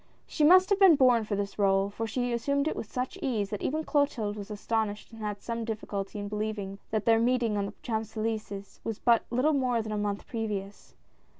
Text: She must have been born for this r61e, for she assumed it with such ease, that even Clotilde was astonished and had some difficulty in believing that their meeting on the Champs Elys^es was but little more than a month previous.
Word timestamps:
She 0.25 0.43
must 0.43 0.71
have 0.71 0.79
been 0.79 0.95
born 0.95 1.25
for 1.25 1.35
this 1.35 1.57
r61e, 1.57 1.93
for 1.93 2.07
she 2.07 2.33
assumed 2.33 2.67
it 2.67 2.75
with 2.75 2.91
such 2.91 3.19
ease, 3.21 3.51
that 3.51 3.61
even 3.61 3.83
Clotilde 3.83 4.35
was 4.35 4.49
astonished 4.49 5.11
and 5.11 5.21
had 5.21 5.43
some 5.43 5.63
difficulty 5.63 6.17
in 6.17 6.27
believing 6.27 6.79
that 6.89 7.05
their 7.05 7.19
meeting 7.19 7.55
on 7.55 7.67
the 7.67 7.73
Champs 7.83 8.15
Elys^es 8.15 8.79
was 8.83 8.97
but 8.97 9.25
little 9.29 9.53
more 9.53 9.79
than 9.83 9.91
a 9.91 9.99
month 9.99 10.25
previous. 10.25 10.95